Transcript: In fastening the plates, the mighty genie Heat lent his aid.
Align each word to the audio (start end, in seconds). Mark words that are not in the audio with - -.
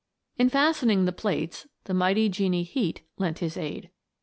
In 0.35 0.49
fastening 0.49 1.05
the 1.05 1.11
plates, 1.11 1.67
the 1.83 1.93
mighty 1.93 2.27
genie 2.27 2.63
Heat 2.63 3.03
lent 3.19 3.37
his 3.37 3.55
aid. 3.55 3.91